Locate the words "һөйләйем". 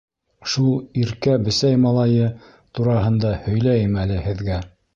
3.45-4.01